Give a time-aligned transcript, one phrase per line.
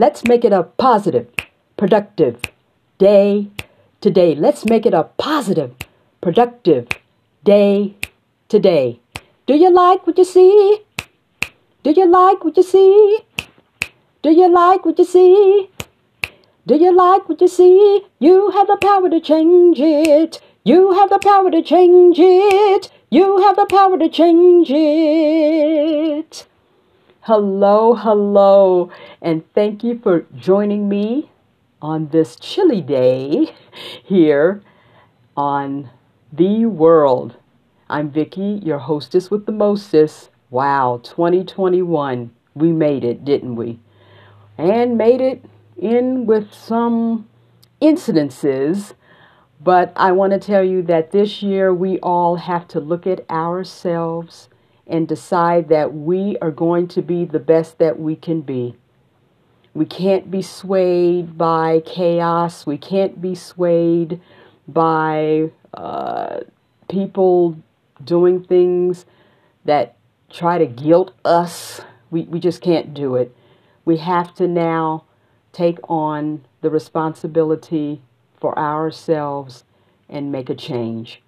[0.00, 1.26] Let's make it a positive,
[1.76, 2.40] productive
[2.98, 3.48] day
[4.00, 4.36] today.
[4.36, 5.74] Let's make it a positive,
[6.20, 6.86] productive
[7.42, 7.96] day
[8.48, 9.00] today.
[9.48, 10.84] Do you like what you see?
[11.82, 13.18] Do you like what you see?
[14.22, 15.68] Do you like what you see?
[16.64, 18.06] Do you like what you see?
[18.20, 20.40] You have the power to change it.
[20.62, 22.92] You have the power to change it.
[23.10, 26.47] You have the power to change it.
[27.28, 31.30] Hello, hello, and thank you for joining me
[31.82, 33.54] on this chilly day
[34.02, 34.62] here
[35.36, 35.90] on
[36.32, 37.36] The World.
[37.86, 40.30] I'm Vicki, your hostess with the mostest.
[40.48, 42.30] Wow, 2021.
[42.54, 43.78] We made it, didn't we?
[44.56, 45.44] And made it
[45.76, 47.28] in with some
[47.82, 48.94] incidences
[49.60, 53.28] but I want to tell you that this year we all have to look at
[53.28, 54.48] ourselves
[54.88, 58.74] and decide that we are going to be the best that we can be.
[59.74, 62.66] We can't be swayed by chaos.
[62.66, 64.20] We can't be swayed
[64.66, 66.40] by uh,
[66.88, 67.56] people
[68.02, 69.04] doing things
[69.64, 69.96] that
[70.30, 71.82] try to guilt us.
[72.10, 73.34] We, we just can't do it.
[73.84, 75.04] We have to now
[75.52, 78.02] take on the responsibility
[78.40, 79.64] for ourselves
[80.08, 81.22] and make a change.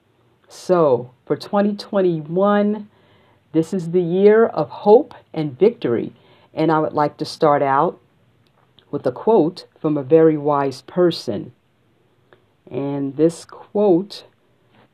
[0.48, 2.89] So, for 2021,
[3.53, 6.12] this is the year of hope and victory.
[6.55, 8.01] And I would like to start out
[8.91, 11.53] with a quote from a very wise person.
[12.70, 14.25] And this quote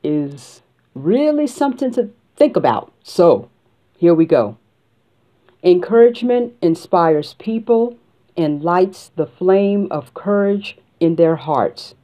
[0.03, 0.61] is
[0.93, 2.91] really something to think about.
[3.03, 3.49] So,
[3.97, 4.57] here we go.
[5.63, 7.97] Encouragement inspires people
[8.35, 11.95] and lights the flame of courage in their hearts.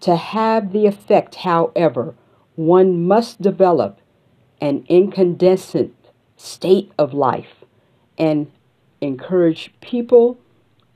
[0.00, 2.14] To have the effect, however,
[2.56, 3.99] one must develop
[4.60, 5.94] an incandescent
[6.36, 7.64] state of life
[8.18, 8.50] and
[9.00, 10.38] encourage people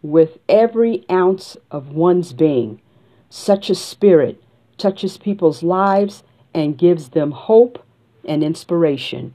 [0.03, 2.81] with every ounce of one's being.
[3.31, 4.43] Such a spirit
[4.77, 6.23] touches people's lives
[6.53, 7.85] and gives them hope
[8.25, 9.35] and inspiration.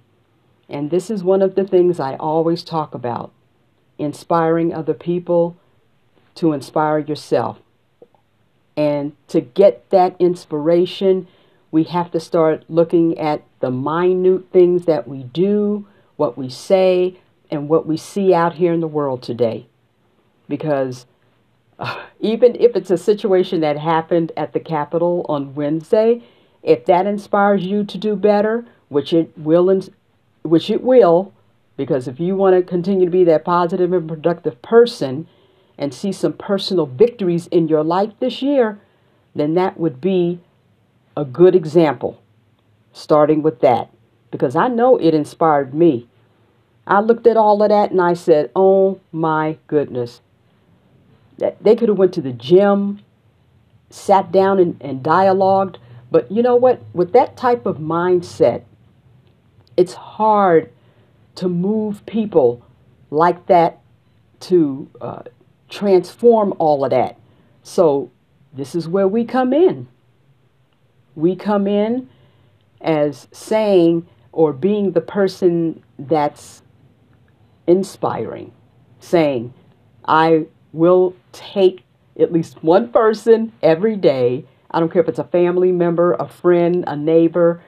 [0.70, 3.32] And this is one of the things I always talk about
[3.98, 5.58] inspiring other people
[6.36, 7.60] to inspire yourself.
[8.78, 11.28] And to get that inspiration,
[11.72, 17.18] we have to start looking at the minute things that we do, what we say,
[17.52, 19.68] and what we see out here in the world today.
[20.48, 21.06] Because
[21.78, 26.24] uh, even if it's a situation that happened at the Capitol on Wednesday,
[26.64, 29.82] if that inspires you to do better, which it will,
[30.44, 31.34] which it will,
[31.78, 35.28] because if you want to continue to be that positive and productive person,
[35.80, 38.80] and see some personal victories in your life this year,
[39.34, 40.42] then that would be
[41.20, 42.22] a good example,
[42.94, 43.90] starting with that.
[44.32, 46.08] Because I know it inspired me.
[46.88, 50.22] I looked at all of that and I said, oh my goodness.
[51.38, 53.02] They could have went to the gym,
[53.90, 55.78] sat down and, and dialogued.
[56.10, 56.82] But you know what?
[56.94, 58.64] With that type of mindset,
[59.76, 60.72] it's hard
[61.36, 62.66] to move people
[63.12, 63.80] like that
[64.42, 65.24] to uh,
[65.70, 67.18] transform all of that.
[67.62, 68.10] So,
[68.54, 69.88] this is where we come in.
[71.16, 72.10] We come in
[72.82, 76.62] as saying or being the person that's
[77.68, 78.52] inspiring,
[79.00, 79.54] saying,
[80.06, 81.84] I will take
[82.20, 84.46] at least one person every day.
[84.72, 87.64] I don't care if it's a family member, a friend, a neighbor,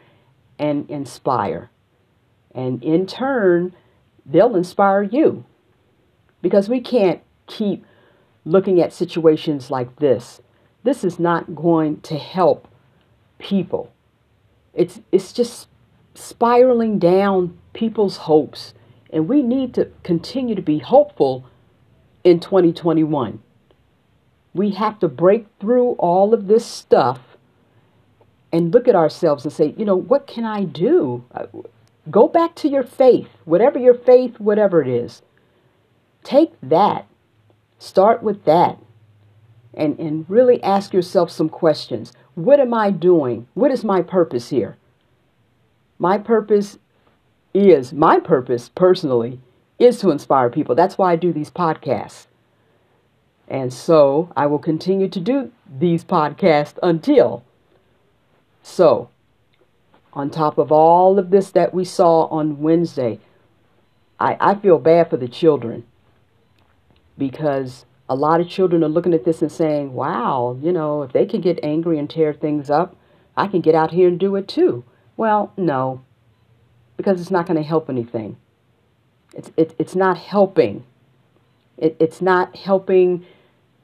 [0.59, 1.69] and inspire.
[2.53, 3.75] And in turn,
[4.25, 5.46] they'll inspire you.
[6.41, 7.85] Because we can't keep
[8.46, 10.41] looking at situations like this.
[10.84, 12.68] This is not going to help
[13.41, 13.91] people.
[14.74, 15.68] It's, it's just
[16.16, 18.74] spiraling down people's hopes.
[19.12, 21.46] And we need to continue to be hopeful
[22.24, 23.41] in 2021.
[24.53, 27.19] We have to break through all of this stuff
[28.53, 31.25] and look at ourselves and say, you know, what can I do?
[31.34, 31.46] Uh,
[32.09, 35.22] go back to your faith, whatever your faith, whatever it is.
[36.23, 37.08] Take that
[37.82, 38.78] Start with that
[39.73, 42.14] and, and really ask yourself some questions.
[42.46, 43.47] What am I doing?
[43.53, 44.78] What is my purpose here?
[45.99, 46.79] My purpose
[47.53, 49.40] is, my purpose personally,
[49.78, 50.73] is to inspire people.
[50.73, 52.26] That's why I do these podcasts.
[53.47, 57.43] And so I will continue to do these podcasts until.
[58.64, 59.09] So,
[60.14, 63.20] on top of all of this that we saw on Wednesday,
[64.20, 65.85] I, I feel bad for the children
[67.17, 71.13] because a lot of children are looking at this and saying, wow, you know, if
[71.13, 72.93] they can get angry and tear things up,
[73.37, 74.84] I can get out here and do it too.
[75.16, 76.03] Well, no,
[76.97, 78.35] because it's not going to help anything.
[79.34, 80.84] It's, it, it's not helping.
[81.78, 83.25] It, it's not helping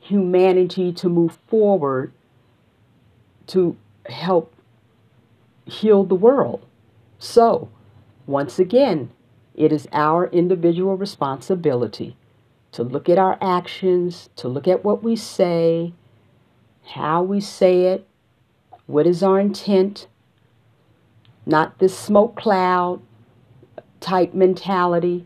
[0.01, 2.11] humanity to move forward
[3.47, 3.77] to
[4.07, 4.53] help
[5.63, 6.65] heal the world.
[7.17, 7.69] So,
[8.25, 9.09] once again,
[9.55, 12.17] it is our individual responsibility
[12.77, 15.91] to look at our actions, to look at what we say,
[16.85, 18.07] how we say it,
[18.85, 20.05] what is our intent,
[21.43, 23.01] not this smoke cloud
[23.99, 25.25] type mentality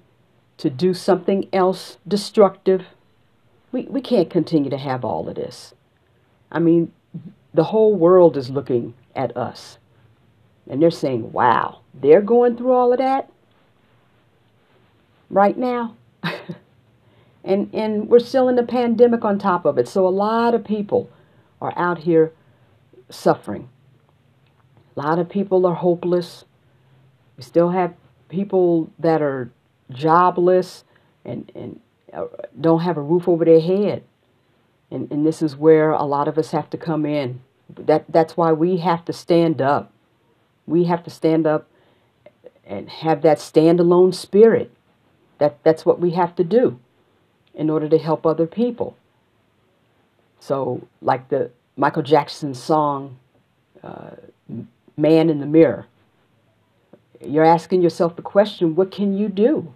[0.55, 2.85] to do something else destructive.
[3.73, 5.73] We, we can't continue to have all of this.
[6.53, 6.93] I mean,
[7.53, 9.77] the whole world is looking at us
[10.69, 13.29] and they're saying, wow, they're going through all of that
[15.29, 15.97] right now.
[17.43, 19.87] And, and we're still in the pandemic on top of it.
[19.87, 21.09] So a lot of people
[21.59, 22.33] are out here
[23.09, 23.69] suffering.
[24.95, 26.45] A lot of people are hopeless.
[27.37, 27.93] We still have
[28.29, 29.51] people that are
[29.89, 30.83] jobless
[31.25, 31.79] and, and
[32.13, 32.25] uh,
[32.59, 34.03] don't have a roof over their head.
[34.91, 37.41] And, and this is where a lot of us have to come in.
[37.69, 39.91] That, that's why we have to stand up.
[40.67, 41.67] We have to stand up
[42.65, 44.71] and have that standalone spirit.
[45.39, 46.79] That, that's what we have to do
[47.53, 48.95] in order to help other people.
[50.39, 53.17] So, like the Michael Jackson song,
[53.83, 54.11] uh,
[54.97, 55.85] Man in the Mirror,
[57.25, 59.73] you're asking yourself the question what can you do?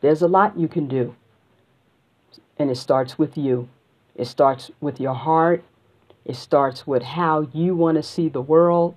[0.00, 1.14] There's a lot you can do.
[2.58, 3.68] And it starts with you.
[4.14, 5.64] It starts with your heart.
[6.24, 8.94] It starts with how you want to see the world.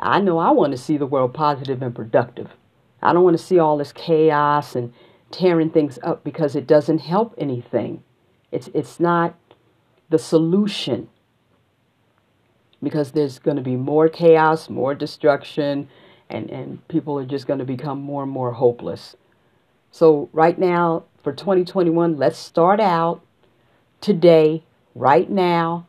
[0.00, 2.50] I know I want to see the world positive and productive.
[3.00, 4.92] I don't want to see all this chaos and
[5.32, 8.02] tearing things up because it doesn't help anything.
[8.50, 9.34] It's, it's not
[10.10, 11.08] the solution
[12.82, 15.88] because there's going to be more chaos, more destruction,
[16.28, 19.16] and, and people are just going to become more and more hopeless.
[19.90, 23.22] So, right now, for 2021, let's start out
[24.00, 24.64] today,
[24.94, 25.86] right now,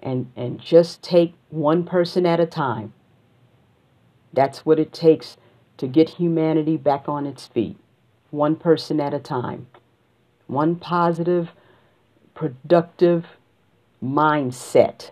[0.00, 2.92] and, and just take one person at a time.
[4.32, 5.36] That's what it takes
[5.78, 7.78] to get humanity back on its feet
[8.34, 9.66] one person at a time.
[10.46, 11.50] One positive,
[12.34, 13.26] productive
[14.02, 15.10] mindset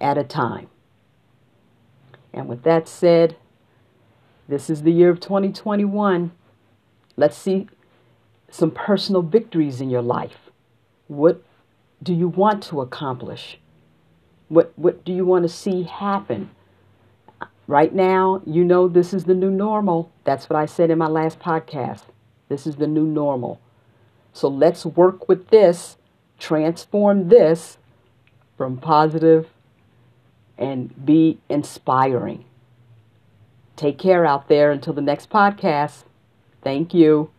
[0.00, 0.68] at a time.
[2.32, 3.36] And with that said,
[4.48, 6.32] this is the year of 2021.
[7.16, 7.68] Let's see
[8.50, 10.50] some personal victories in your life.
[11.08, 11.42] What
[12.02, 13.58] do you want to accomplish?
[14.48, 16.50] What, what do you want to see happen?
[17.66, 20.12] Right now, you know this is the new normal.
[20.24, 22.02] That's what I said in my last podcast.
[22.48, 23.60] This is the new normal.
[24.32, 25.96] So let's work with this,
[26.38, 27.78] transform this
[28.56, 29.48] from positive
[30.58, 32.44] and be inspiring.
[33.76, 36.04] Take care out there until the next podcast.
[36.62, 37.30] Thank you.